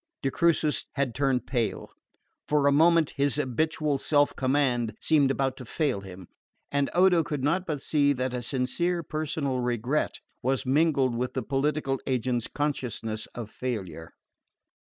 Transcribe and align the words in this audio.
De 0.23 0.31
Crucis 0.31 0.87
had 0.93 1.13
turned 1.13 1.45
pale. 1.45 1.91
For 2.47 2.65
a 2.65 2.71
moment 2.71 3.11
his 3.17 3.35
habitual 3.35 3.99
self 3.99 4.35
command 4.35 4.95
seemed 4.99 5.29
about 5.29 5.55
to 5.57 5.63
fail 5.65 6.01
him; 6.01 6.27
and 6.71 6.89
Odo 6.95 7.21
could 7.21 7.43
not 7.43 7.67
but 7.67 7.83
see 7.83 8.11
that 8.13 8.33
a 8.33 8.41
sincere 8.41 9.03
personal 9.03 9.59
regret 9.59 10.19
was 10.41 10.65
mingled 10.65 11.15
with 11.15 11.33
the 11.35 11.43
political 11.43 11.99
agent's 12.07 12.47
consciousness 12.47 13.27
of 13.35 13.51
failure. 13.51 14.09